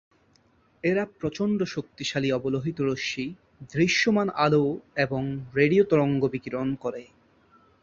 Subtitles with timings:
[0.83, 3.25] এরা প্রচন্ড শক্তিশালী অবলোহিত রশ্মি,
[3.73, 4.63] দৃশ্যমান আলো
[4.95, 5.21] এবং
[5.55, 7.03] রেডিও তরঙ্গ বিকিরণ করে।